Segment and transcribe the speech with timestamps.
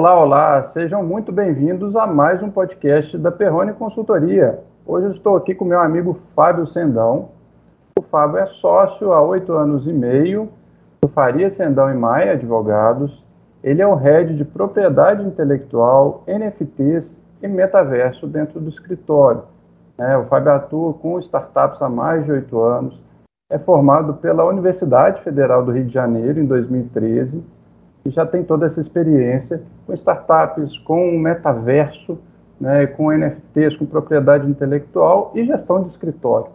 [0.00, 4.58] Olá, olá, sejam muito bem-vindos a mais um podcast da Perrone Consultoria.
[4.86, 7.28] Hoje eu estou aqui com meu amigo Fábio Sendão.
[7.98, 10.48] O Fábio é sócio há oito anos e meio
[11.02, 13.22] do Faria Sendão e Maia Advogados.
[13.62, 19.42] Ele é o head de propriedade intelectual, NFTs e metaverso dentro do escritório.
[19.98, 22.98] É, o Fábio atua com startups há mais de oito anos.
[23.52, 27.59] É formado pela Universidade Federal do Rio de Janeiro em 2013
[28.04, 32.18] e já tem toda essa experiência com startups, com metaverso,
[32.60, 36.48] né, com NFTs, com propriedade intelectual e gestão de escritório.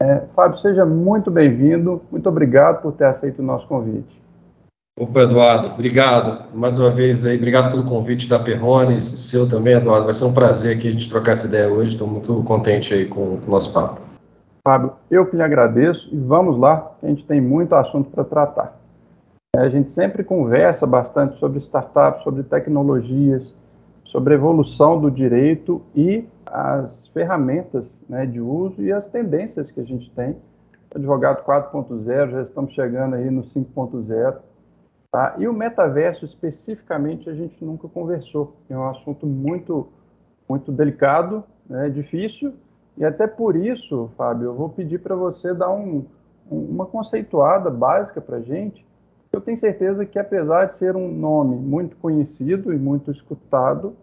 [0.00, 4.20] É, Fábio, seja muito bem-vindo, muito obrigado por ter aceito o nosso convite.
[4.98, 10.04] Opa, Eduardo, obrigado mais uma vez aí, obrigado pelo convite da Perrone, seu também, Eduardo,
[10.04, 13.06] vai ser um prazer aqui a gente trocar essa ideia hoje, estou muito contente aí
[13.06, 14.00] com, com o nosso papo.
[14.66, 18.24] Fábio, eu que lhe agradeço e vamos lá, que a gente tem muito assunto para
[18.24, 18.81] tratar.
[19.54, 23.54] A gente sempre conversa bastante sobre startups, sobre tecnologias,
[24.06, 29.84] sobre evolução do direito e as ferramentas né, de uso e as tendências que a
[29.84, 30.38] gente tem.
[30.94, 34.38] Advogado 4.0, já estamos chegando aí no 5.0.
[35.10, 35.34] Tá?
[35.36, 38.56] E o metaverso, especificamente, a gente nunca conversou.
[38.70, 39.86] É um assunto muito,
[40.48, 42.54] muito delicado, né, difícil,
[42.96, 46.06] e até por isso, Fábio, eu vou pedir para você dar um,
[46.50, 48.82] uma conceituada básica para a gente,
[49.32, 53.96] eu tenho certeza que, apesar de ser um nome muito conhecido e muito escutado,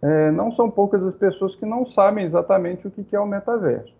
[0.00, 3.92] é, não são poucas as pessoas que não sabem exatamente o que é o metaverso.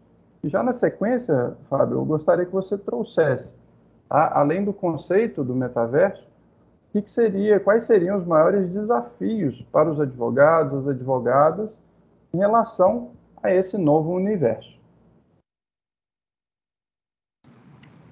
[0.42, 3.52] E já na sequência, Fábio, eu gostaria que você trouxesse,
[4.08, 6.28] a, além do conceito do metaverso,
[6.92, 11.82] que, que seria, quais seriam os maiores desafios para os advogados, as advogadas,
[12.32, 13.10] em relação
[13.42, 14.78] a esse novo universo.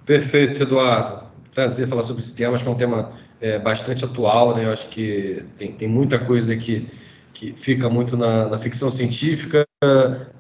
[0.05, 1.26] Perfeito, Eduardo
[1.57, 4.67] prazer falar sobre esse tema, acho que é um tema é, bastante atual, né?
[4.67, 6.87] Eu acho que tem, tem muita coisa que,
[7.33, 9.67] que fica muito na, na ficção científica,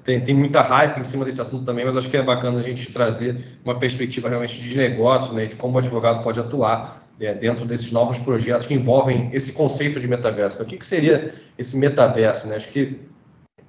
[0.04, 2.62] tem, tem muita hype em cima desse assunto também, mas acho que é bacana a
[2.62, 5.46] gente trazer uma perspectiva realmente de negócio, né?
[5.46, 9.98] De como o advogado pode atuar é, dentro desses novos projetos que envolvem esse conceito
[9.98, 10.62] de metaverso.
[10.62, 12.56] O que, que seria esse metaverso, né?
[12.56, 13.00] Acho que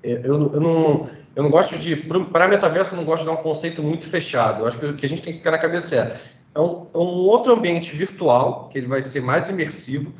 [0.03, 3.33] é, eu, eu não eu não gosto de para metaverso eu não gosto de dar
[3.39, 4.63] um conceito muito fechado.
[4.63, 6.87] Eu acho que o que a gente tem que ficar na cabeça é é um,
[6.91, 10.11] é um outro ambiente virtual, que ele vai ser mais imersivo,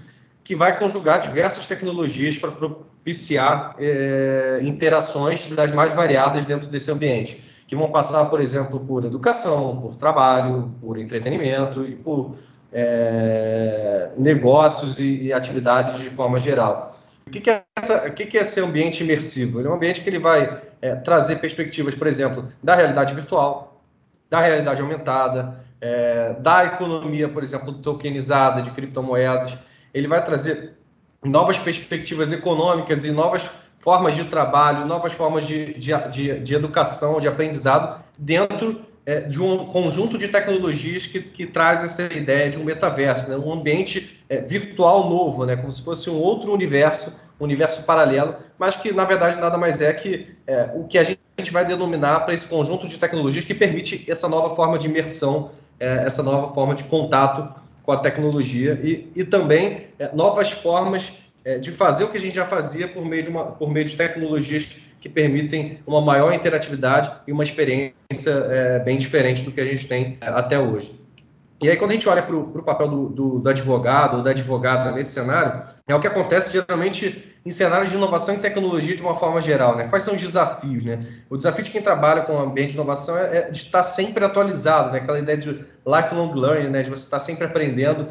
[0.44, 7.44] que vai conjugar diversas tecnologias para propiciar é, interações das mais variadas dentro desse ambiente,
[7.68, 12.38] que vão passar, por exemplo, por educação, por trabalho, por entretenimento e por
[12.72, 16.96] é, negócios e, e, atividades de forma geral.
[17.26, 17.64] O que, que, é,
[18.16, 19.60] que, que é esse ambiente imersivo?
[19.60, 23.82] Ele é um ambiente que ele vai é, trazer perspectivas, por exemplo, da realidade virtual,
[24.30, 29.54] da realidade aumentada, é, da economia, por exemplo, tokenizada de criptomoedas.
[29.94, 30.78] Ele vai trazer
[31.24, 33.50] novas perspectivas econômicas e novas
[33.80, 39.42] formas de trabalho, novas formas de, de, de, de educação, de aprendizado, dentro é, de
[39.42, 43.38] um conjunto de tecnologias que, que traz essa ideia de um metaverso, né?
[43.38, 45.56] um ambiente é, virtual novo, né?
[45.56, 49.80] como se fosse um outro universo, um universo paralelo, mas que na verdade nada mais
[49.80, 51.20] é que é, o que a gente
[51.52, 56.06] vai denominar para esse conjunto de tecnologias que permite essa nova forma de imersão é,
[56.06, 61.14] essa nova forma de contato com a tecnologia e, e também é, novas formas
[61.46, 63.86] é, de fazer o que a gente já fazia por meio, de uma, por meio
[63.86, 67.94] de tecnologias que permitem uma maior interatividade e uma experiência
[68.50, 71.07] é, bem diferente do que a gente tem é, até hoje.
[71.60, 74.30] E aí, quando a gente olha para o papel do, do, do, advogado ou da
[74.30, 79.02] advogada nesse cenário, é o que acontece geralmente em cenários de inovação e tecnologia de
[79.02, 79.76] uma forma geral.
[79.76, 79.88] Né?
[79.88, 80.84] Quais são os desafios?
[80.84, 81.04] Né?
[81.28, 84.24] O desafio de quem trabalha com o ambiente de inovação é, é de estar sempre
[84.24, 85.00] atualizado, né?
[85.00, 86.84] aquela ideia de lifelong learning, né?
[86.84, 88.10] de você estar sempre aprendendo,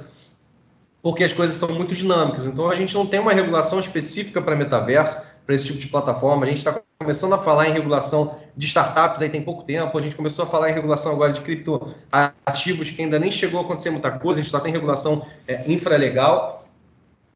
[1.01, 2.47] porque as coisas são muito dinâmicas.
[2.47, 6.45] Então, a gente não tem uma regulação específica para metaverso, para esse tipo de plataforma.
[6.45, 9.97] A gente está começando a falar em regulação de startups aí tem pouco tempo.
[9.97, 13.63] A gente começou a falar em regulação agora de criptoativos, que ainda nem chegou a
[13.63, 14.41] acontecer muita coisa.
[14.41, 16.67] A gente só tem regulação é, infralegal.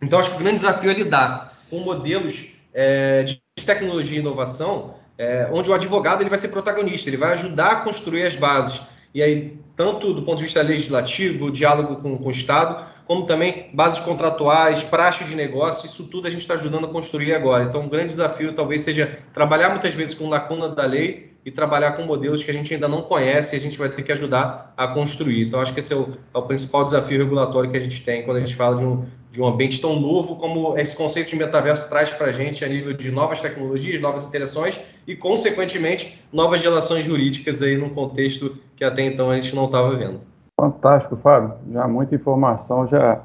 [0.02, 4.94] Então, acho que o grande desafio é lidar com modelos é, de tecnologia e inovação,
[5.16, 8.80] é, onde o advogado ele vai ser protagonista, ele vai ajudar a construir as bases.
[9.14, 13.70] E aí, tanto do ponto de vista legislativo, diálogo com, com o Estado, como também
[13.72, 17.64] bases contratuais, praxe de negócio, isso tudo a gente está ajudando a construir agora.
[17.64, 21.92] Então, um grande desafio talvez seja trabalhar muitas vezes com lacuna da lei e trabalhar
[21.92, 24.74] com modelos que a gente ainda não conhece e a gente vai ter que ajudar
[24.76, 25.46] a construir.
[25.46, 28.24] Então, acho que esse é o, é o principal desafio regulatório que a gente tem
[28.24, 31.36] quando a gente fala de um, de um ambiente tão novo como esse conceito de
[31.36, 36.62] metaverso traz para a gente a nível de novas tecnologias, novas interações e, consequentemente, novas
[36.62, 40.20] relações jurídicas aí num contexto que até então a gente não estava vendo.
[40.60, 41.54] Fantástico, Fábio.
[41.72, 43.22] Já muita informação, já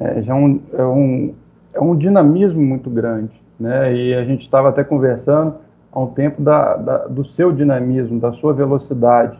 [0.00, 1.34] é, já um, é um
[1.74, 3.94] é um dinamismo muito grande, né?
[3.94, 5.54] E a gente estava até conversando
[6.00, 9.38] um tempo da, da, do seu dinamismo, da sua velocidade,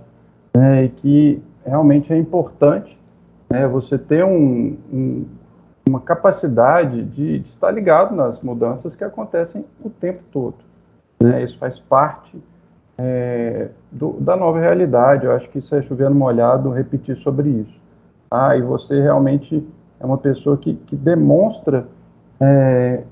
[0.55, 0.85] né?
[0.85, 2.99] E que realmente é importante,
[3.51, 3.67] né?
[3.69, 5.27] Você ter um, um,
[5.89, 10.57] uma capacidade de, de, estar ligado nas mudanças que acontecem o tempo todo,
[11.23, 11.43] né?
[11.43, 12.43] Isso faz parte
[12.99, 15.25] é, do, da nova realidade.
[15.25, 17.81] Eu acho que isso é chovendo molhado repetir sobre isso.
[18.31, 19.67] Ah, e você realmente
[19.99, 21.87] é uma pessoa que, que demonstra
[22.41, 23.05] é,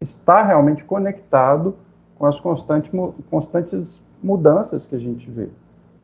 [0.00, 1.74] estar realmente conectado
[2.18, 2.90] com as constantes,
[3.30, 5.48] constantes mudanças que a gente vê.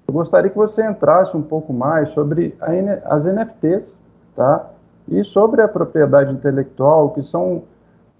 [0.07, 3.97] Eu gostaria que você entrasse um pouco mais sobre a, as NFTs,
[4.37, 4.71] tá?
[5.09, 7.65] E sobre a propriedade intelectual, que são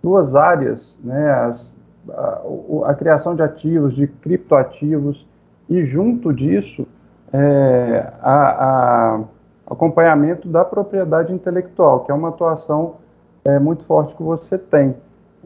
[0.03, 1.31] duas áreas, né?
[1.31, 1.75] As,
[2.11, 2.43] a,
[2.87, 5.27] a, criação de ativos, de criptoativos,
[5.69, 6.87] e junto disso,
[7.33, 9.21] é, a, a
[9.67, 12.97] acompanhamento da propriedade intelectual, que é uma atuação
[13.45, 14.95] é, muito forte que você tem.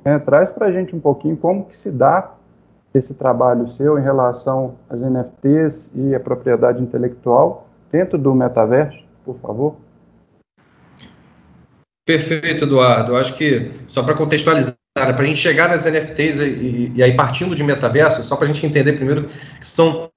[0.05, 2.33] É, traz para a gente um pouquinho como que se dá
[2.95, 9.39] esse trabalho seu em relação às NFTs e a propriedade intelectual dentro do metaverso, por
[9.41, 9.77] favor.
[12.07, 13.13] Perfeito, Eduardo.
[13.13, 17.15] Eu acho que, só para contextualizar, para a gente chegar nas NFTs e, e aí
[17.15, 20.09] partindo de metaverso, só para a gente entender primeiro que são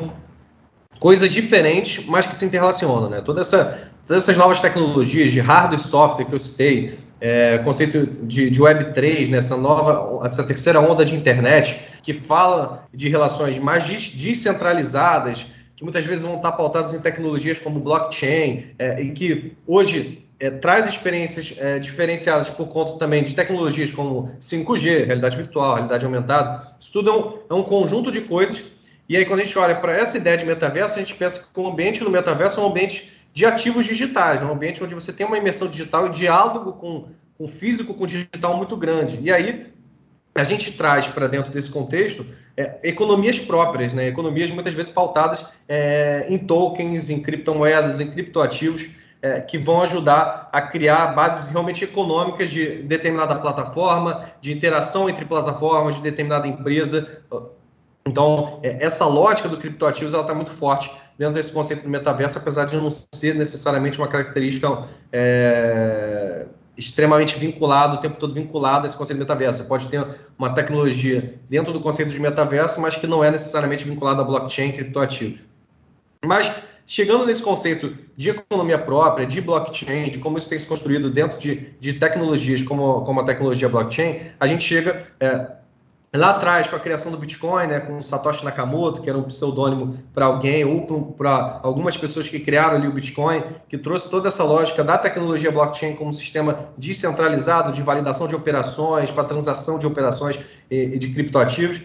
[0.99, 3.21] coisas diferentes, mas que se interrelacionam, né?
[3.21, 8.07] Toda essa, todas essas novas tecnologias de hardware e software que eu citei, é, conceito
[8.23, 13.59] de, de Web3, né, essa nova, essa terceira onda de internet, que fala de relações
[13.59, 15.45] mais descentralizadas,
[15.75, 20.49] que muitas vezes vão estar pautadas em tecnologias como blockchain, é, e que hoje é,
[20.49, 26.63] traz experiências é, diferenciadas por conta também de tecnologias como 5G, realidade virtual, realidade aumentada.
[26.79, 28.63] Isso tudo é um, é um conjunto de coisas.
[29.07, 31.59] E aí, quando a gente olha para essa ideia de metaverso, a gente pensa que
[31.59, 35.25] o ambiente no metaverso é um ambiente de ativos digitais, um ambiente onde você tem
[35.25, 37.07] uma imersão digital e diálogo com,
[37.37, 39.19] com o físico, com o digital muito grande.
[39.21, 39.71] E aí
[40.35, 42.25] a gente traz para dentro desse contexto
[42.55, 44.07] é, economias próprias, né?
[44.07, 48.87] economias muitas vezes pautadas é, em tokens, em criptomoedas, em criptoativos,
[49.21, 55.25] é, que vão ajudar a criar bases realmente econômicas de determinada plataforma, de interação entre
[55.25, 57.21] plataformas, de determinada empresa.
[58.05, 60.91] Então, é, essa lógica do criptoativos está muito forte
[61.21, 66.45] dentro desse conceito do metaverso, apesar de não ser necessariamente uma característica é,
[66.75, 69.63] extremamente vinculada, o tempo todo vinculada a esse conceito de metaverso.
[69.65, 70.03] Pode ter
[70.35, 74.69] uma tecnologia dentro do conceito de metaverso, mas que não é necessariamente vinculada a blockchain
[74.69, 75.41] e criptoativos.
[76.25, 76.51] Mas,
[76.87, 81.37] chegando nesse conceito de economia própria, de blockchain, de como isso tem se construído dentro
[81.37, 85.51] de, de tecnologias como, como a tecnologia blockchain, a gente chega é,
[86.13, 89.23] Lá atrás, com a criação do Bitcoin, né, com o Satoshi Nakamoto, que era um
[89.23, 94.27] pseudônimo para alguém, ou para algumas pessoas que criaram ali o Bitcoin, que trouxe toda
[94.27, 99.79] essa lógica da tecnologia blockchain como um sistema descentralizado de validação de operações, para transação
[99.79, 100.37] de operações
[100.69, 101.79] e, de criptoativos.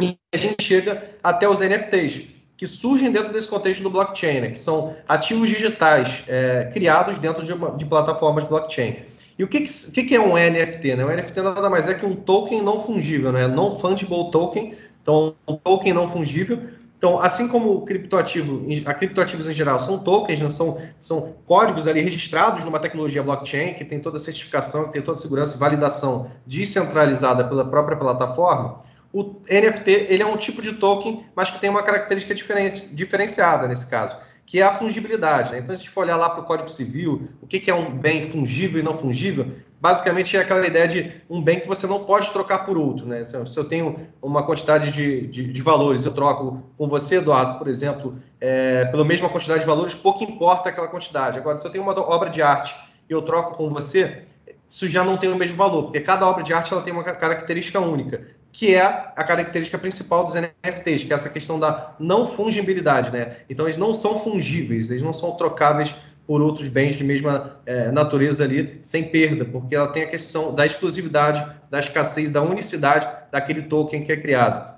[0.00, 2.22] E a gente chega até os NFTs,
[2.56, 7.44] que surgem dentro desse contexto do blockchain, né, que são ativos digitais é, criados dentro
[7.44, 8.96] de, uma, de plataformas blockchain.
[9.42, 10.94] E o que, que, que é um NFT?
[10.94, 11.04] Né?
[11.04, 13.48] Um NFT nada mais é que um token não fungível, né?
[13.48, 14.72] non-fungible token.
[15.02, 16.62] Então, um token não fungível.
[16.96, 20.48] Então, assim como o criptoativo, a criptoativos em geral são tokens, né?
[20.48, 25.02] são, são códigos ali registrados numa tecnologia blockchain que tem toda a certificação, que tem
[25.02, 28.78] toda a segurança e validação descentralizada pela própria plataforma.
[29.12, 33.66] O NFT ele é um tipo de token, mas que tem uma característica diferente, diferenciada
[33.66, 34.16] nesse caso
[34.52, 35.50] que é a fungibilidade.
[35.50, 35.60] Né?
[35.60, 37.74] Então, se a gente for olhar lá para o Código Civil, o que, que é
[37.74, 41.86] um bem fungível e não fungível, basicamente é aquela ideia de um bem que você
[41.86, 43.06] não pode trocar por outro.
[43.06, 43.24] Né?
[43.24, 47.66] Se, eu tenho uma quantidade de, de, de valores, eu troco com você, Eduardo, por
[47.66, 51.38] exemplo, é, pela mesma quantidade de valores, pouco importa aquela quantidade.
[51.38, 52.76] Agora, se eu tenho uma obra de arte
[53.08, 54.24] e eu troco com você,
[54.68, 57.04] isso já não tem o mesmo valor, porque cada obra de arte ela tem uma
[57.04, 62.26] característica única que é a característica principal dos NFTs, que é essa questão da não
[62.26, 63.36] fungibilidade, né?
[63.48, 65.94] Então eles não são fungíveis, eles não são trocáveis
[66.26, 70.54] por outros bens de mesma é, natureza ali, sem perda, porque ela tem a questão
[70.54, 74.70] da exclusividade, da escassez, da unicidade daquele token que é criado.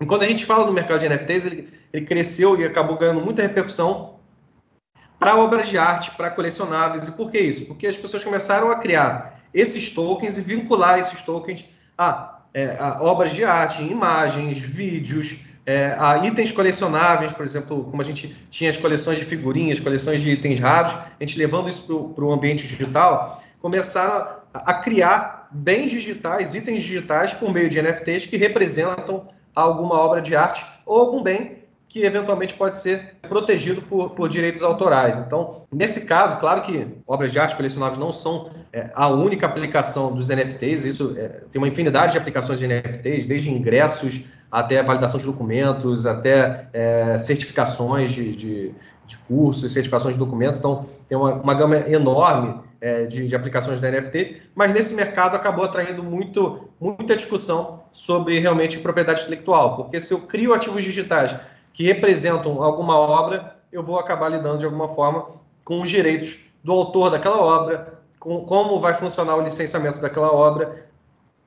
[0.00, 3.22] E quando a gente fala do mercado de NFTs, ele, ele cresceu e acabou ganhando
[3.22, 4.16] muita repercussão
[5.18, 7.08] para obras de arte, para colecionáveis.
[7.08, 7.64] E por que isso?
[7.64, 11.64] Porque as pessoas começaram a criar esses tokens e vincular esses tokens
[11.96, 18.04] a é, obras de arte, imagens, vídeos, é, a itens colecionáveis, por exemplo, como a
[18.04, 22.24] gente tinha as coleções de figurinhas, coleções de itens raros, a gente levando isso para
[22.24, 28.26] o ambiente digital, começaram a, a criar bens digitais, itens digitais por meio de NFTs
[28.26, 31.53] que representam alguma obra de arte ou algum bem
[31.94, 35.16] que eventualmente pode ser protegido por, por direitos autorais.
[35.16, 40.12] Então, nesse caso, claro que obras de arte colecionáveis não são é, a única aplicação
[40.12, 45.20] dos NFTs, isso é, tem uma infinidade de aplicações de NFTs, desde ingressos até validação
[45.20, 48.74] de documentos, até é, certificações de, de,
[49.06, 50.58] de, cursos, certificações de documentos.
[50.58, 55.36] Então, tem uma, uma gama enorme é, de, de, aplicações da NFT, mas nesse mercado
[55.36, 61.36] acabou atraindo muito, muita discussão sobre realmente propriedade intelectual, porque se eu crio ativos digitais
[61.74, 65.26] que representam alguma obra, eu vou acabar lidando de alguma forma
[65.64, 70.86] com os direitos do autor daquela obra, com como vai funcionar o licenciamento daquela obra.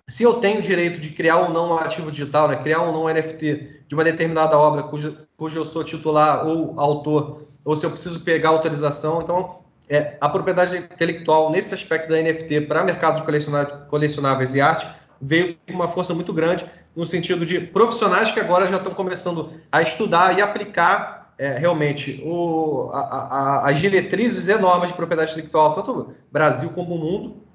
[0.06, 3.06] Se eu tenho direito de criar ou não um ativo digital, né, criar ou não
[3.06, 7.86] um NFT de uma determinada obra cujo, cujo eu sou titular ou autor, ou se
[7.86, 9.22] eu preciso pegar autorização.
[9.22, 14.86] Então, é, a propriedade intelectual nesse aspecto da NFT para mercado de colecionáveis e arte
[15.22, 19.52] veio com uma força muito grande no sentido de profissionais que agora já estão começando
[19.72, 25.74] a estudar e aplicar é, realmente o, a, a, as diretrizes enormes de propriedade intelectual,
[25.74, 27.47] tanto Brasil como o mundo,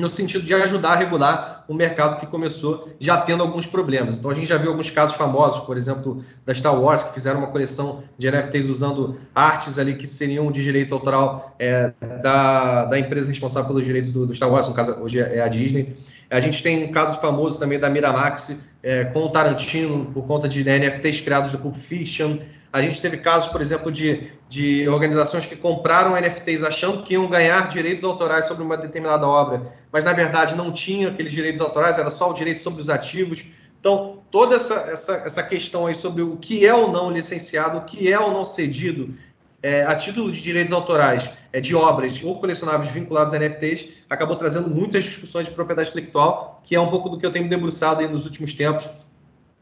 [0.00, 4.18] no sentido de ajudar a regular o mercado que começou já tendo alguns problemas.
[4.18, 7.38] Então a gente já viu alguns casos famosos, por exemplo, da Star Wars, que fizeram
[7.38, 11.92] uma coleção de NFTs usando artes ali que seriam de direito autoral é,
[12.22, 15.48] da, da empresa responsável pelos direitos do, do, Star Wars, no caso hoje é a
[15.48, 15.94] Disney.
[16.28, 20.48] A gente tem um caso famoso também da Miramax é, com o Tarantino, por conta
[20.48, 22.38] de NFTs criados do Pulp Fiction.
[22.72, 27.28] A gente teve casos, por exemplo, de, de organizações que compraram NFTs achando que iam
[27.28, 31.98] ganhar direitos autorais sobre uma determinada obra, mas na verdade não tinham aqueles direitos autorais,
[31.98, 33.44] era só o direito sobre os ativos.
[33.80, 37.84] Então, toda essa, essa, essa questão aí sobre o que é ou não licenciado, o
[37.84, 39.14] que é ou não cedido
[39.62, 44.36] é, a título de direitos autorais é, de obras ou colecionáveis vinculados a NFTs, acabou
[44.36, 48.06] trazendo muitas discussões de propriedade intelectual, que é um pouco do que eu tenho debruçado
[48.08, 48.88] nos últimos tempos,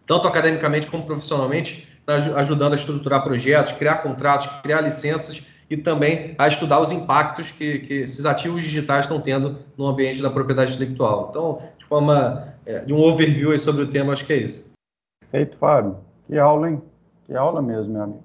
[0.06, 6.48] tanto academicamente como profissionalmente, ajudando a estruturar projetos, criar contratos, criar licenças e também a
[6.48, 11.28] estudar os impactos que, que esses ativos digitais estão tendo no ambiente da propriedade intelectual.
[11.30, 14.72] Então, de forma é, de um overview sobre o tema, acho que é isso.
[15.20, 15.96] Perfeito, Fábio.
[16.26, 16.82] Que aula, hein?
[17.26, 18.24] Que aula mesmo, meu amigo.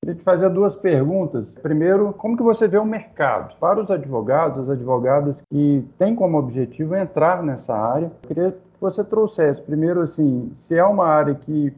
[0.00, 1.58] Queria te fazer duas perguntas.
[1.60, 3.56] Primeiro, como que você vê o mercado?
[3.58, 8.80] Para os advogados, as advogadas que têm como objetivo entrar nessa área, eu queria que
[8.80, 11.74] você trouxesse, primeiro, assim, se é uma área que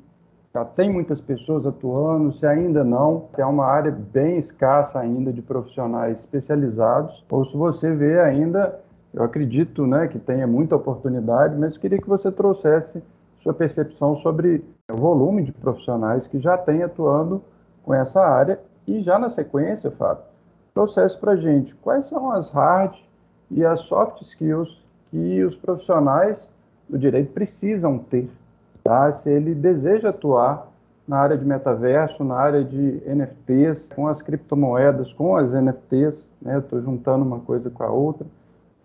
[0.53, 5.33] já tem muitas pessoas atuando, se ainda não, se é uma área bem escassa ainda
[5.33, 8.81] de profissionais especializados, ou se você vê ainda,
[9.15, 13.01] eu acredito né, que tenha muita oportunidade, mas queria que você trouxesse
[13.43, 17.43] sua percepção sobre o volume de profissionais que já tem atuando
[17.85, 20.25] com essa área e já na sequência, Fábio,
[20.75, 22.95] trouxesse para a gente quais são as hard
[23.51, 26.49] e as soft skills que os profissionais
[26.89, 28.29] do direito precisam ter
[28.83, 29.13] tá?
[29.15, 30.69] se ele deseja atuar
[31.07, 36.59] na área de metaverso, na área de NFTs, com as criptomoedas, com as NFTs, né?
[36.59, 38.27] Estou juntando uma coisa com a outra,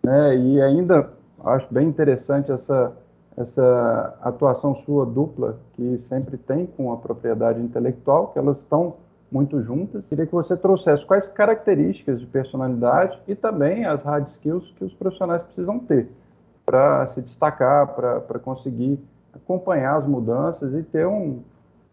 [0.04, 0.36] né?
[0.36, 1.10] E ainda
[1.44, 2.92] acho bem interessante essa
[3.38, 8.96] essa atuação sua dupla que sempre tem com a propriedade intelectual, que elas estão
[9.30, 10.06] muito juntas.
[10.08, 14.94] Queria que você trouxesse quais características de personalidade e também as hard skills que os
[14.94, 16.10] profissionais precisam ter
[16.66, 19.00] para se destacar, para conseguir
[19.36, 21.42] acompanhar as mudanças e ter um,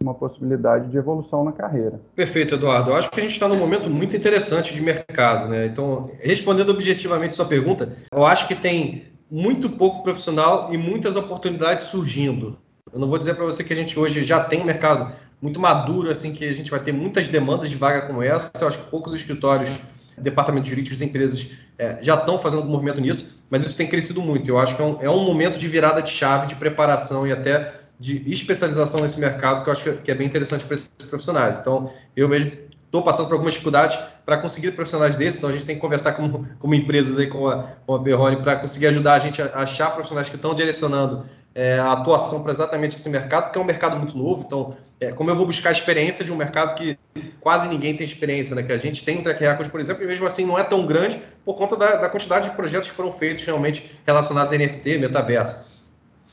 [0.03, 2.01] uma possibilidade de evolução na carreira.
[2.15, 2.91] Perfeito, Eduardo.
[2.91, 5.67] Eu acho que a gente está num momento muito interessante de mercado, né?
[5.67, 11.87] Então, respondendo objetivamente sua pergunta, eu acho que tem muito pouco profissional e muitas oportunidades
[11.87, 12.59] surgindo.
[12.93, 15.59] Eu não vou dizer para você que a gente hoje já tem um mercado muito
[15.59, 18.53] maduro, assim, que a gente vai ter muitas demandas de vaga como essa.
[18.61, 19.71] Eu acho que poucos escritórios,
[20.19, 24.21] departamentos jurídicos e empresas é, já estão fazendo um movimento nisso, mas isso tem crescido
[24.21, 24.49] muito.
[24.49, 27.33] Eu acho que é um, é um, momento de virada de chave, de preparação e
[27.33, 31.59] até de especialização nesse mercado, que eu acho que é bem interessante para esses profissionais.
[31.59, 32.53] Então, eu mesmo
[32.87, 36.13] estou passando por algumas dificuldades para conseguir profissionais desses, então a gente tem que conversar
[36.13, 39.47] com, com empresas aí, com a, com a Perrone, para conseguir ajudar a gente a
[39.55, 43.65] achar profissionais que estão direcionando é, a atuação para exatamente esse mercado, que é um
[43.65, 44.45] mercado muito novo.
[44.47, 46.99] Então, é, como eu vou buscar a experiência de um mercado que
[47.41, 48.63] quase ninguém tem experiência, né?
[48.63, 50.87] Que a gente tem um track record, por exemplo, e mesmo assim não é tão
[50.87, 54.99] grande por conta da, da quantidade de projetos que foram feitos realmente relacionados a NFT,
[54.99, 55.73] metaverso.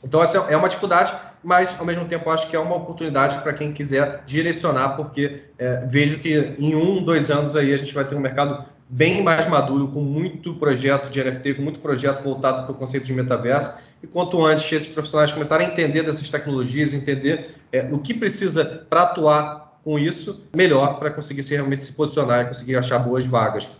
[0.02, 1.12] Então, essa é uma dificuldade,
[1.44, 5.84] mas ao mesmo tempo acho que é uma oportunidade para quem quiser direcionar, porque é,
[5.86, 9.46] vejo que em um, dois anos aí a gente vai ter um mercado bem mais
[9.48, 13.78] maduro, com muito projeto de NFT, com muito projeto voltado para o conceito de metaverso.
[14.02, 18.84] E quanto antes esses profissionais começarem a entender dessas tecnologias, entender é, o que precisa
[18.88, 23.24] para atuar com isso, melhor para conseguir se, realmente se posicionar e conseguir achar boas
[23.24, 23.70] vagas.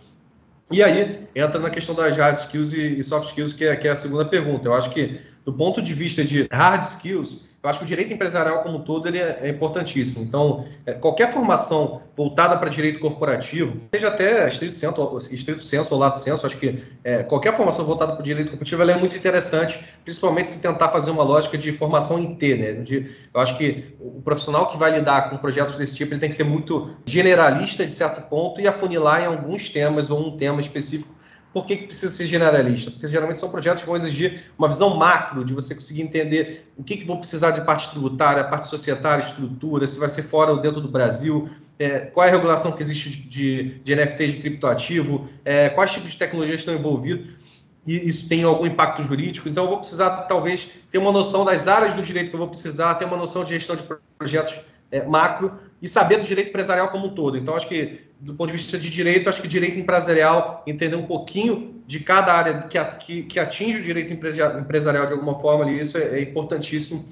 [0.71, 3.91] E aí entra na questão das hard skills e, soft skills, que é, que é
[3.91, 4.69] a segunda pergunta.
[4.69, 8.11] Eu acho que, do ponto de vista de hard skills, eu acho que o direito
[8.11, 10.23] empresarial como um todo ele é, é importantíssimo.
[10.23, 15.99] Então, é, qualquer formação voltada para direito corporativo, seja até estrito senso, estrito senso ou
[15.99, 19.79] lato senso, acho que é, qualquer formação voltada para o direito corporativo é muito interessante,
[20.03, 22.55] principalmente se tentar fazer uma lógica de formação em T.
[22.55, 22.73] Né?
[22.81, 26.29] De, eu acho que o profissional que vai lidar com projetos desse tipo ele tem
[26.29, 30.59] que ser muito generalista de certo ponto e afunilar em alguns temas ou um tema
[30.59, 31.20] específico
[31.53, 32.91] por que, precisa ser generalista?
[32.91, 36.83] Porque geralmente são projetos que vão exigir uma visão macro, de você conseguir entender o
[36.83, 40.61] que, que vão precisar de parte tributária, parte societária, estrutura, se vai ser fora ou
[40.61, 44.39] dentro do Brasil, é, qual é a regulação que existe de, de, de NFTs de
[44.39, 47.27] criptoativo, é, quais tipos de tecnologias estão envolvidos,
[47.85, 49.49] e isso tem algum impacto jurídico.
[49.49, 52.47] Então, eu vou precisar, talvez, ter uma noção das áreas do direito que eu vou
[52.47, 53.83] precisar, ter uma noção de gestão de
[54.17, 57.37] projetos é, macro e saber do direito empresarial como um todo.
[57.37, 61.07] Então, acho que, do ponto de vista de direito, acho que direito empresarial, entender um
[61.07, 65.79] pouquinho de cada área que, que, que atinge o direito empresarial de alguma forma, ali,
[65.79, 67.05] isso é, é importantíssimo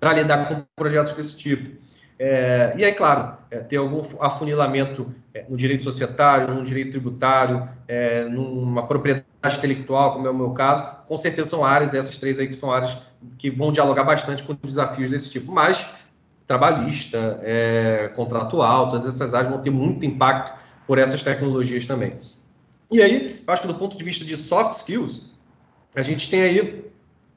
[0.00, 1.80] para lidar com projetos desse tipo.
[2.18, 7.68] É, e aí, claro, é, ter algum afunilamento é, no direito societário, no direito tributário,
[7.88, 12.38] é, numa propriedade intelectual, como é o meu caso, com certeza são áreas, essas três
[12.38, 12.96] aí que são áreas
[13.38, 15.50] que vão dialogar bastante com desafios desse tipo.
[15.50, 15.84] Mas
[16.52, 20.52] trabalhista, é, contratual, todas essas áreas vão ter muito impacto
[20.86, 22.12] por essas tecnologias também.
[22.90, 25.32] E aí, acho que do ponto de vista de soft skills,
[25.94, 26.84] a gente tem aí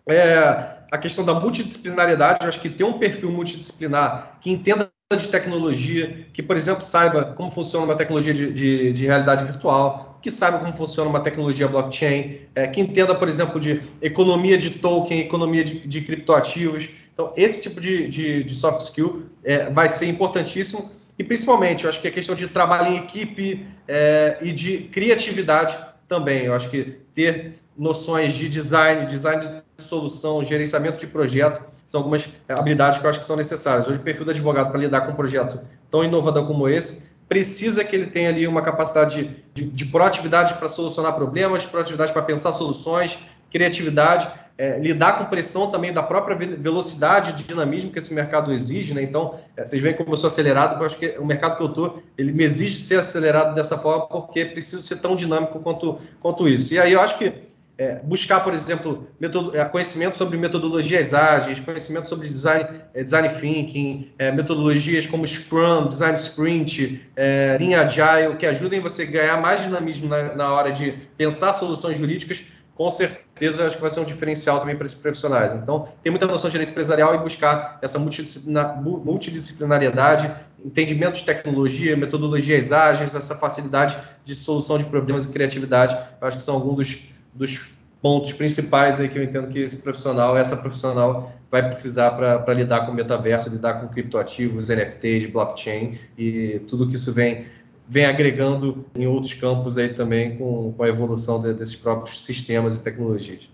[0.10, 2.39] é, a questão da multidisciplinariedade.
[2.41, 7.24] Eu acho que ter um perfil multidisciplinar que entenda de tecnologia, que, por exemplo, saiba
[7.38, 11.69] como funciona uma tecnologia de, de, de realidade virtual, que saiba como funciona uma tecnologia
[11.69, 16.89] blockchain, é, que entenda, por exemplo, de economia de token, economia de, de criptoativos.
[17.15, 21.89] Então, esse tipo de, de, de soft skill é, vai ser importantíssimo e, principalmente, eu
[21.89, 25.77] acho que a questão de trabalho em equipe é, e de criatividade
[26.10, 26.43] também.
[26.43, 32.27] Eu acho que ter noções de design, design de solução, gerenciamento de projeto, são algumas
[32.50, 33.88] habilidades que eu acho que são necessárias.
[33.88, 37.84] Hoje, o perfil do advogado para lidar com um projeto tão inovador como esse precisa
[37.86, 42.21] que ele tenha ali uma capacidade de, de, de proatividade para solucionar problemas, proatividade para
[42.21, 43.17] pensar soluções,
[43.49, 48.94] criatividade é, lidar com pressão também da própria velocidade de dinamismo que esse mercado exige,
[48.94, 49.02] né?
[49.02, 51.68] Então, é, vocês veem como eu sou acelerado, eu acho que o mercado que eu
[51.68, 56.48] estou, ele me exige ser acelerado dessa forma, porque preciso ser tão dinâmico quanto, quanto
[56.48, 56.74] isso.
[56.74, 57.34] E aí eu acho que
[57.78, 63.28] é, buscar, por exemplo, metodo, é, conhecimento sobre metodologias ágeis, conhecimento sobre design, é, design
[63.28, 69.41] thinking, é, metodologias como Scrum, Design Sprint, é, linha Agile, que ajudem você a ganhar
[69.41, 74.00] mais dinamismo na, na hora de pensar soluções jurídicas com certeza acho que vai ser
[74.00, 75.54] um diferencial também para esses profissionais.
[75.54, 80.32] Então, tem muita noção de direito empresarial e buscar essa multidisciplinariedade,
[80.63, 86.43] entendimento de tecnologia, metodologias ágeis, essa facilidade de solução de problemas e criatividade, acho que
[86.43, 91.34] são alguns dos, dos pontos principais aí que eu entendo que esse profissional, essa profissional
[91.52, 97.12] vai precisar para lidar com metaverso, lidar com criptoativos, NFTs, blockchain e tudo que isso
[97.12, 97.48] vem
[97.88, 102.78] vem agregando em outros campos aí também com, com a evolução de, desses próprios sistemas
[102.78, 103.50] e tecnologias.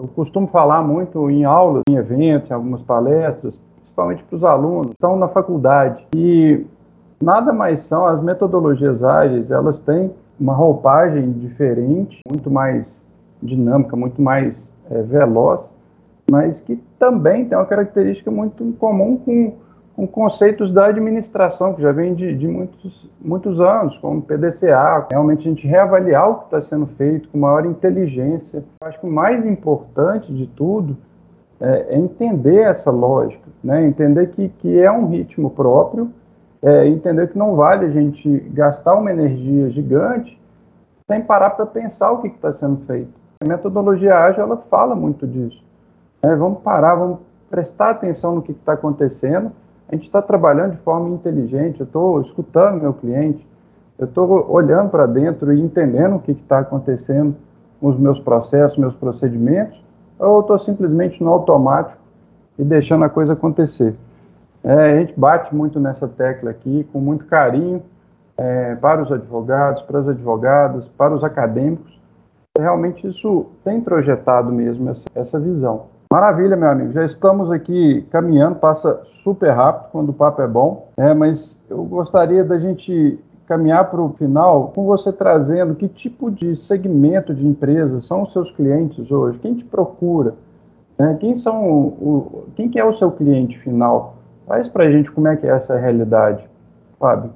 [0.00, 4.86] Eu costumo falar muito em aulas, em eventos, em algumas palestras, principalmente para os alunos
[4.88, 6.04] que estão na faculdade.
[6.16, 6.64] E
[7.22, 13.00] nada mais são as metodologias ágeis, elas têm uma roupagem diferente, muito mais
[13.40, 15.72] dinâmica, muito mais é, veloz,
[16.30, 19.54] mas que também tem uma característica muito comum com
[20.02, 25.46] com conceitos da administração, que já vem de, de muitos, muitos anos, como PDCA, realmente
[25.46, 28.64] a gente reavaliar o que está sendo feito com maior inteligência.
[28.80, 30.96] Eu acho que o mais importante de tudo
[31.60, 33.84] é, é entender essa lógica, né?
[33.86, 36.10] entender que, que é um ritmo próprio,
[36.60, 40.36] é, entender que não vale a gente gastar uma energia gigante
[41.08, 43.12] sem parar para pensar o que está sendo feito.
[43.40, 45.62] A metodologia ágil ela fala muito disso.
[46.22, 46.34] Né?
[46.34, 49.52] Vamos parar, vamos prestar atenção no que está acontecendo
[49.88, 53.46] a gente está trabalhando de forma inteligente, eu estou escutando meu cliente,
[53.98, 57.36] eu estou olhando para dentro e entendendo o que está acontecendo
[57.80, 59.82] com os meus processos, meus procedimentos,
[60.18, 62.00] ou eu estou simplesmente no automático
[62.58, 63.94] e deixando a coisa acontecer.
[64.64, 67.82] É, a gente bate muito nessa tecla aqui, com muito carinho,
[68.36, 72.00] é, para os advogados, para as advogadas, para os acadêmicos.
[72.58, 75.91] Realmente isso tem projetado mesmo essa, essa visão.
[76.12, 76.92] Maravilha, meu amigo.
[76.92, 81.82] Já estamos aqui caminhando, passa super rápido quando o papo é bom, é, mas eu
[81.84, 87.46] gostaria da gente caminhar para o final com você trazendo que tipo de segmento de
[87.46, 90.34] empresas são os seus clientes hoje, quem te procura,
[90.98, 91.16] né?
[91.18, 94.18] quem são o, quem que é o seu cliente final.
[94.46, 96.44] Traz para a gente como é que é essa realidade,
[97.00, 97.30] Fábio.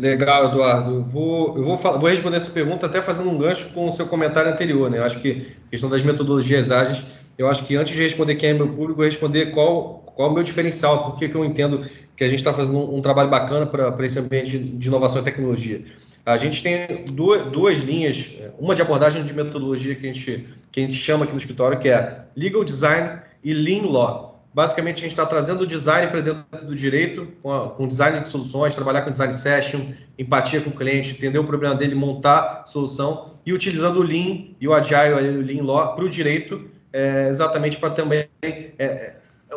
[0.00, 0.90] Legal, Eduardo.
[0.90, 3.92] Eu vou, eu vou, falar, vou responder essa pergunta até fazendo um gancho com o
[3.92, 4.90] seu comentário anterior.
[4.90, 4.98] Né?
[4.98, 7.06] Eu acho que a questão das metodologias ágeis
[7.38, 10.34] eu acho que antes de responder quem é meu público, responder qual, qual é o
[10.34, 13.66] meu diferencial, por que eu entendo que a gente está fazendo um, um, trabalho bacana
[13.66, 15.84] para esse ambiente de, inovação e tecnologia.
[16.24, 20.80] A gente tem duas, duas linhas, uma de abordagem de metodologia que a, gente, que
[20.80, 24.44] a gente chama aqui no escritório, que é Legal Design e Lean Law.
[24.52, 28.18] Basicamente, a gente está trazendo o design para dentro do direito, com, a, com design
[28.20, 29.80] de soluções, trabalhar com design session,
[30.18, 34.66] empatia com o cliente, entender o problema dele, montar solução, e utilizando o Lean e
[34.66, 39.16] o Agile, o Lean Law, para o direito, é, exatamente para também é,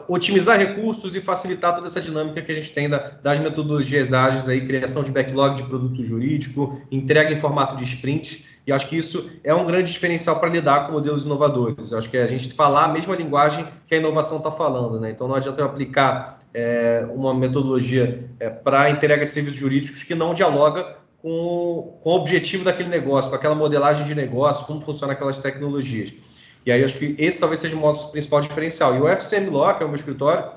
[0.10, 4.50] otimizar recursos e facilitar toda essa dinâmica que a gente tem da, das metodologias ágeis
[4.50, 8.98] aí, criação de backlog de produto jurídico, entrega em formato de sprint, e acho que
[8.98, 11.94] isso é um grande diferencial para lidar com modelos inovadores.
[11.94, 15.10] Acho que é a gente falar a mesma linguagem que a inovação está falando, né?
[15.10, 20.14] Então não adianta eu aplicar é, uma metodologia é, para entrega de serviços jurídicos que
[20.14, 25.14] não dialoga com, com o objetivo daquele negócio, com aquela modelagem de negócio, como funcionam
[25.14, 26.14] aquelas tecnologias.
[26.66, 28.96] E aí acho que esse talvez seja o nosso principal diferencial.
[28.96, 30.52] E o FCM Law, que é o meu escritório,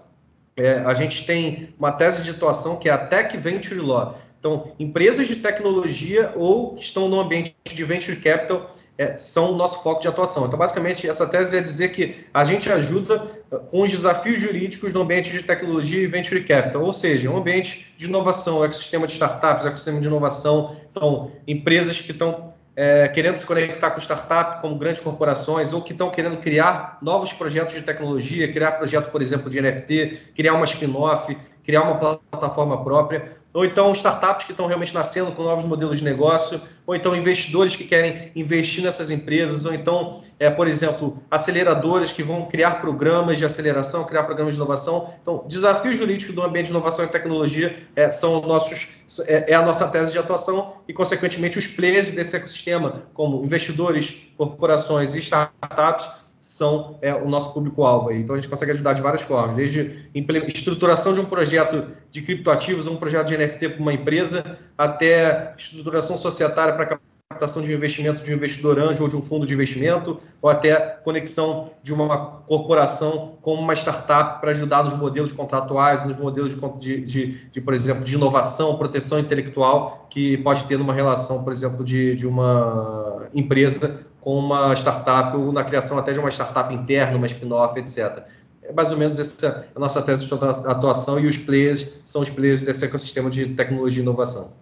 [0.57, 4.19] é, a gente tem uma tese de atuação que é a Tech Venture Law.
[4.39, 9.57] Então, empresas de tecnologia ou que estão no ambiente de venture capital é, são o
[9.57, 10.47] nosso foco de atuação.
[10.47, 14.93] Então, basicamente, essa tese é dizer que a gente ajuda é, com os desafios jurídicos
[14.93, 19.15] no ambiente de tecnologia e venture capital, ou seja, um ambiente de inovação, ecossistema de
[19.15, 24.77] startups, ecossistema de inovação, então, empresas que estão é, querendo se conectar com startup, como
[24.77, 29.51] grandes corporações, ou que estão querendo criar novos projetos de tecnologia, criar projeto, por exemplo,
[29.51, 34.95] de NFT, criar uma spin-off, criar uma plataforma própria, ou então startups que estão realmente
[34.95, 39.75] nascendo com novos modelos de negócio, ou então investidores que querem investir nessas empresas, ou
[39.75, 45.13] então, é, por exemplo, aceleradoras que vão criar programas de aceleração, criar programas de inovação.
[45.21, 48.89] Então, desafios jurídicos do ambiente de inovação e tecnologia é, são nossos,
[49.27, 54.15] é, é, a nossa tese de atuação e, consequentemente, os players desse ecossistema, como investidores,
[54.37, 58.11] corporações e startups, são é, o nosso público-alvo.
[58.11, 60.11] Então, a gente consegue ajudar de várias formas, desde
[60.53, 66.19] estruturação de um projeto de criptoativos, um projeto de NFT para uma empresa, até estruturação
[66.19, 66.99] societária para
[67.43, 70.77] captação de investimento de um investidor anjo ou de um fundo de investimento, ou até
[70.77, 76.61] conexão de uma corporação com uma startup para ajudar nos modelos contratuais, nos modelos de,
[76.79, 81.53] de, de, de, por exemplo, de inovação, proteção intelectual, que pode ter numa relação, por
[81.53, 86.73] exemplo, de, de uma empresa com uma startup, ou na criação até de uma startup
[86.73, 88.23] interna, uma spin-off, etc.
[88.63, 92.31] É mais ou menos essa a nossa tese de atuação e os players são os
[92.31, 94.53] players desse ecossistema de tecnologia e inovação.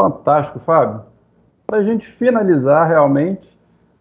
[0.00, 1.11] Fantástico, Fábio.
[1.66, 3.52] Para a gente finalizar realmente,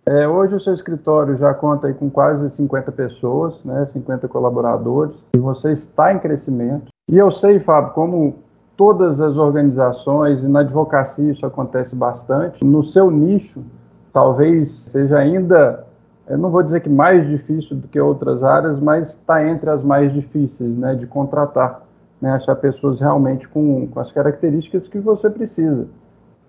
[0.06, 5.40] é, hoje o seu escritório já conta com quase 50 pessoas, né, 50 colaboradores, e
[5.40, 6.88] você está em crescimento.
[7.10, 8.36] E eu sei, Fábio, como
[8.76, 13.64] todas as organizações, e na advocacia isso acontece bastante, no seu nicho,
[14.12, 15.86] talvez seja ainda,
[16.28, 19.84] eu não vou dizer que mais difícil do que outras áreas, mas está entre as
[19.84, 21.84] mais difíceis né, de contratar,
[22.20, 25.88] né, achar pessoas realmente com, com as características que você precisa.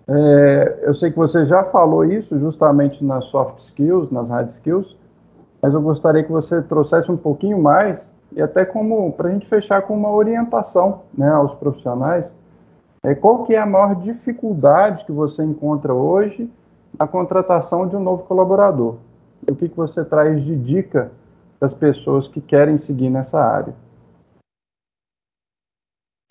[0.08, 4.96] É, eu sei que você já falou isso justamente nas soft skills, nas hard skills,
[5.60, 9.46] mas eu gostaria que você trouxesse um pouquinho mais e até como para a gente
[9.46, 12.32] fechar com uma orientação né, aos profissionais.
[13.04, 16.50] É, qual que é a maior dificuldade que você encontra hoje
[16.98, 18.96] a contratação de um novo colaborador.
[19.48, 21.10] O que, que você traz de dica
[21.60, 23.74] das pessoas que querem seguir nessa área?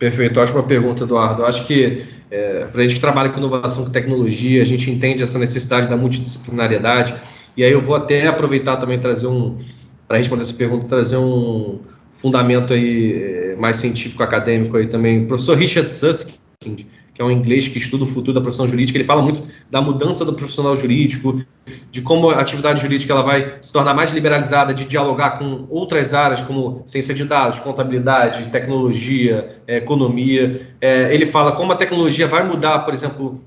[0.01, 1.43] Perfeito, ótima pergunta, Eduardo.
[1.43, 4.89] Eu acho que é, para a gente que trabalha com inovação, com tecnologia, a gente
[4.89, 7.13] entende essa necessidade da multidisciplinariedade.
[7.55, 9.59] E aí eu vou até aproveitar também trazer um,
[10.07, 11.81] para responder essa pergunta, trazer um
[12.15, 15.25] fundamento aí é, mais científico acadêmico aí também.
[15.25, 18.97] O professor Richard Susskind, que é um inglês que estuda o futuro da profissão jurídica,
[18.97, 21.43] ele fala muito da mudança do profissional jurídico,
[21.91, 26.13] de como a atividade jurídica ela vai se tornar mais liberalizada, de dialogar com outras
[26.13, 30.75] áreas como ciência de dados, contabilidade, tecnologia, é, economia.
[30.79, 33.41] É, ele fala como a tecnologia vai mudar, por exemplo,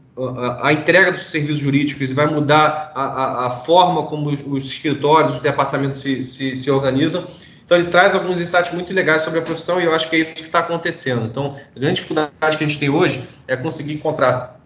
[0.63, 4.71] a, entrega dos serviços jurídicos e vai mudar a, a, a forma como os, os,
[4.71, 7.25] escritórios, os departamentos se, se, se organizam.
[7.65, 10.19] Então, ele traz alguns insights muito legais sobre a profissão e eu acho que é
[10.19, 11.25] isso que está acontecendo.
[11.25, 14.61] Então, a grande dificuldade que a gente tem hoje é conseguir encontrar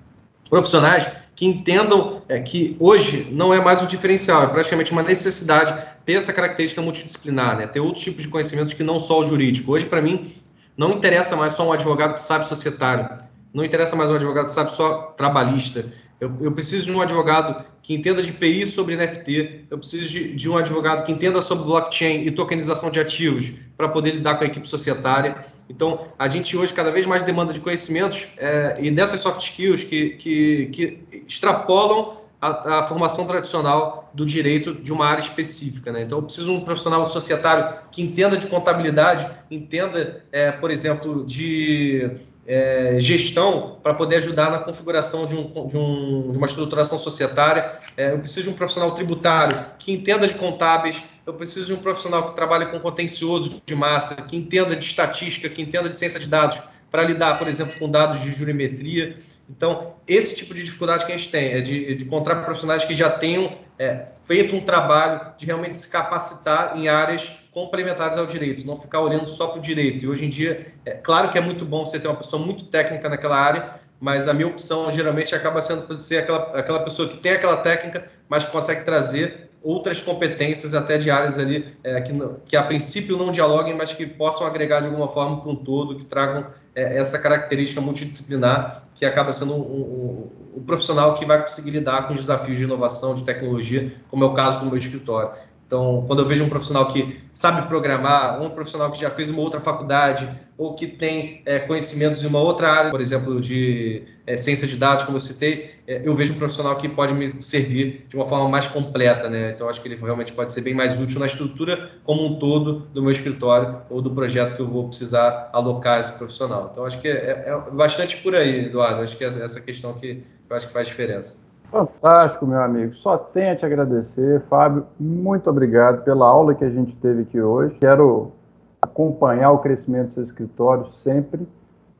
[0.50, 5.72] profissionais que entendam é, que hoje não é mais um diferencial, é praticamente uma necessidade
[6.04, 7.66] ter essa característica multidisciplinar, né?
[7.68, 9.70] ter outros tipos de conhecimentos que não só o jurídico.
[9.70, 10.32] Hoje, para mim,
[10.76, 13.08] não interessa mais só um advogado que sabe societário,
[13.54, 15.86] não interessa mais um advogado que sabe só trabalhista.
[16.20, 20.34] Eu, eu, preciso de um advogado que entenda de PI sobre NFT, eu preciso de,
[20.34, 24.42] de, um advogado que entenda sobre blockchain e tokenização de ativos para poder lidar com
[24.42, 25.44] a equipe societária.
[25.70, 29.84] Então, a gente hoje cada vez mais demanda de conhecimentos é, e dessas soft skills
[29.84, 35.92] que, que, que extrapolam a, a, formação tradicional do direito de uma área específica.
[35.92, 36.02] Né?
[36.02, 41.24] Então, eu preciso de um profissional societário que entenda de contabilidade, entenda, é, por exemplo,
[41.24, 42.10] de
[42.48, 47.78] é, gestão para poder ajudar na configuração de, um, de, um, de uma estruturação societária.
[47.94, 51.02] É, eu preciso de um profissional tributário que entenda de contábeis.
[51.26, 55.46] Eu preciso de um profissional que trabalhe com contencioso de massa, que entenda de estatística,
[55.50, 56.58] que entenda de ciência de dados,
[56.90, 59.16] para lidar, por exemplo, com dados de jurimetria.
[59.50, 62.94] Então, esse tipo de dificuldade que a gente tem é de, de encontrar profissionais que
[62.94, 68.64] já tenham é, feito um trabalho de realmente se capacitar em áreas complementares ao direito,
[68.64, 70.04] não ficar olhando só para o direito.
[70.04, 72.66] E hoje em dia, é claro que é muito bom você ter uma pessoa muito
[72.66, 77.16] técnica naquela área, mas a minha opção geralmente acaba sendo ser aquela, aquela pessoa que
[77.16, 82.12] tem aquela técnica, mas consegue trazer outras competências até de áreas ali é, que,
[82.46, 85.96] que a princípio não dialoguem, mas que possam agregar de alguma forma para um todo,
[85.96, 91.24] que tragam é, essa característica multidisciplinar que acaba sendo o um, um, um profissional que
[91.24, 94.66] vai conseguir lidar com os desafios de inovação, de tecnologia, como é o caso do
[94.66, 95.30] meu escritório.
[95.68, 99.42] Então, quando eu vejo um profissional que sabe programar, um profissional que já fez uma
[99.42, 100.26] outra faculdade,
[100.56, 104.76] ou que tem é, conhecimentos de uma outra área, por exemplo, de é, ciência de
[104.76, 108.26] dados, como eu citei, é, eu vejo um profissional que pode me servir de uma
[108.26, 109.52] forma mais completa, né?
[109.54, 112.88] Então, acho que ele realmente pode ser bem mais útil na estrutura como um todo
[112.94, 116.70] do meu escritório ou do projeto que eu vou precisar alocar esse profissional.
[116.72, 119.02] Então, acho que é, é bastante por aí, Eduardo.
[119.02, 121.47] Acho que é essa questão que eu acho que faz diferença.
[121.70, 122.94] Fantástico, meu amigo.
[122.96, 124.40] Só tenho a te agradecer.
[124.48, 127.76] Fábio, muito obrigado pela aula que a gente teve aqui hoje.
[127.78, 128.32] Quero
[128.80, 131.46] acompanhar o crescimento do seu escritório sempre,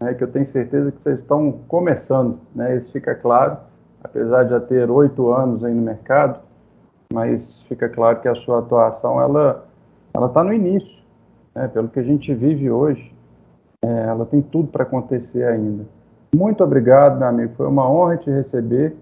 [0.01, 3.59] né, que eu tenho certeza que vocês estão começando, né, isso fica claro,
[4.03, 6.39] apesar de já ter oito anos aí no mercado,
[7.13, 9.67] mas fica claro que a sua atuação, ela
[10.15, 11.03] está no início,
[11.55, 13.13] né, pelo que a gente vive hoje,
[13.85, 15.85] é, ela tem tudo para acontecer ainda.
[16.35, 18.97] Muito obrigado, meu amigo, foi uma honra te receber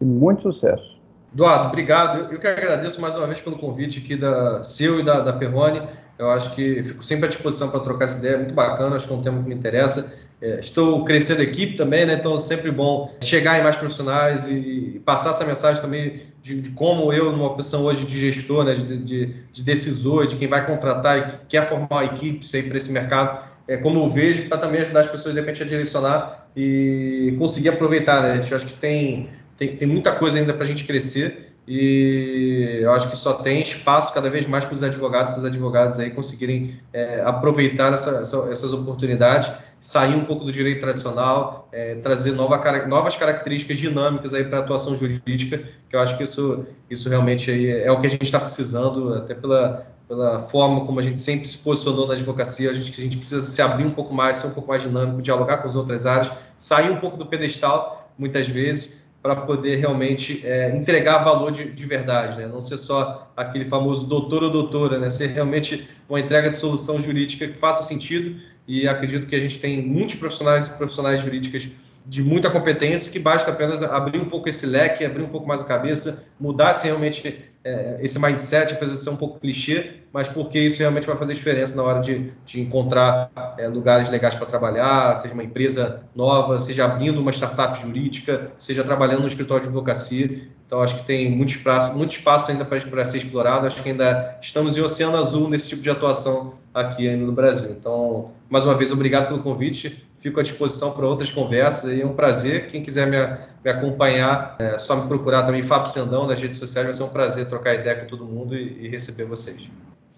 [0.00, 0.98] e muito sucesso.
[1.32, 2.32] Eduardo, obrigado.
[2.32, 5.82] Eu que agradeço mais uma vez pelo convite aqui da seu e da, da Perrone.
[6.18, 9.06] Eu acho que fico sempre à disposição para trocar essa ideia, é muito bacana, acho
[9.06, 10.12] que é um tema que me interessa.
[10.40, 12.14] É, estou crescendo a equipe também, né?
[12.14, 16.60] Então é sempre bom chegar em mais profissionais e, e passar essa mensagem também de,
[16.60, 18.74] de, como eu, numa posição hoje de gestor, né?
[18.74, 22.90] de, de, de decisor, de quem vai contratar e quer formar uma equipe para esse
[22.92, 27.34] mercado, é, como eu vejo, para também ajudar as pessoas de repente a direcionar e
[27.38, 28.32] conseguir aproveitar, né?
[28.32, 32.78] A gente acho que tem tem, tem muita coisa ainda para a gente crescer e
[32.80, 36.00] eu acho que só tem espaço cada vez mais para os advogados, para os advogados
[36.00, 41.96] aí conseguirem é, aproveitar essa, essa, essas oportunidades, sair um pouco do direito tradicional, é,
[41.96, 45.58] trazer nova, novas características dinâmicas aí para a atuação jurídica,
[45.90, 49.34] que eu acho que isso, isso realmente é o que a gente está precisando, até
[49.34, 53.18] pela, pela forma como a gente sempre se posicionou na advocacia, a gente, a gente
[53.18, 56.06] precisa se abrir um pouco mais, ser um pouco mais dinâmico, dialogar com as outras
[56.06, 61.70] áreas, sair um pouco do pedestal, muitas vezes, para poder realmente é, entregar valor de,
[61.70, 62.46] de verdade, né?
[62.46, 65.10] não ser só aquele famoso doutor ou doutora, né?
[65.10, 69.58] ser realmente uma entrega de solução jurídica que faça sentido e acredito que a gente
[69.58, 71.68] tem muitos profissionais e profissionais jurídicas
[72.08, 75.60] de muita competência que basta apenas abrir um pouco esse leque, abrir um pouco mais
[75.60, 80.26] a cabeça, mudar se realmente é, esse mindset, apesar de ser um pouco clichê, mas
[80.26, 84.46] porque isso realmente vai fazer diferença na hora de, de encontrar é, lugares legais para
[84.46, 89.68] trabalhar, seja uma empresa nova, seja abrindo uma startup jurídica, seja trabalhando no escritório de
[89.68, 90.48] advocacia.
[90.66, 93.66] Então, acho que tem muito espaço, muito espaço ainda para ser explorado.
[93.66, 97.70] Acho que ainda estamos em oceano azul nesse tipo de atuação aqui ainda no Brasil.
[97.78, 100.07] Então, mais uma vez, obrigado pelo convite.
[100.20, 101.92] Fico à disposição para outras conversas.
[101.92, 102.68] E é um prazer.
[102.68, 103.16] Quem quiser me,
[103.64, 106.86] me acompanhar, é só me procurar também, Fábio Sendão, nas redes sociais.
[106.86, 109.68] Vai ser um prazer trocar ideia com todo mundo e, e receber vocês.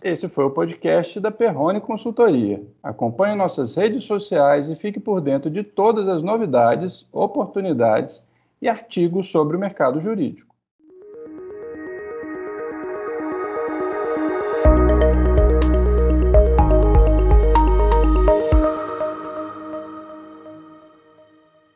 [0.03, 2.63] Esse foi o podcast da Perrone Consultoria.
[2.83, 8.25] Acompanhe nossas redes sociais e fique por dentro de todas as novidades, oportunidades
[8.63, 10.50] e artigos sobre o mercado jurídico.